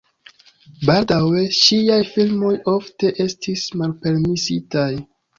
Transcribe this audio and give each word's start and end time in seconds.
Baldaŭe 0.89 1.41
ŝiaj 1.57 1.97
filmoj 2.13 2.53
ofte 2.71 3.11
estis 3.25 3.67
malpermesitaj. 3.83 4.89